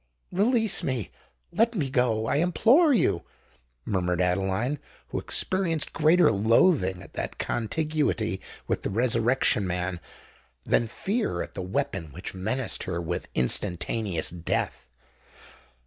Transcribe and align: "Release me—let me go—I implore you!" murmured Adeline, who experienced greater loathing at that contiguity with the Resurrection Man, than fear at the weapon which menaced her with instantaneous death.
"Release 0.31 0.81
me—let 0.81 1.75
me 1.75 1.87
go—I 1.91 2.37
implore 2.37 2.91
you!" 2.91 3.21
murmured 3.85 4.19
Adeline, 4.19 4.79
who 5.09 5.19
experienced 5.19 5.93
greater 5.93 6.31
loathing 6.31 7.03
at 7.03 7.13
that 7.13 7.37
contiguity 7.37 8.41
with 8.67 8.81
the 8.81 8.89
Resurrection 8.89 9.67
Man, 9.67 9.99
than 10.63 10.87
fear 10.87 11.43
at 11.43 11.53
the 11.53 11.61
weapon 11.61 12.05
which 12.13 12.33
menaced 12.33 12.85
her 12.85 12.99
with 12.99 13.27
instantaneous 13.35 14.31
death. 14.31 14.89